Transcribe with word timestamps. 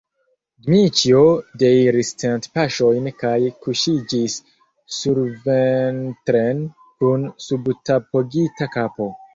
Dmiĉjo 0.67 1.19
deiris 1.63 2.09
cent 2.23 2.47
paŝojn 2.55 3.11
kaj 3.19 3.35
kuŝiĝis 3.67 4.41
surventren 5.01 6.67
kun 6.81 7.33
kubutapogita 7.47 8.75
kapo. 8.79 9.15